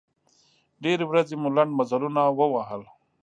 [0.83, 2.83] ډېرې ورځې مو لنډ مزلونه ووهل.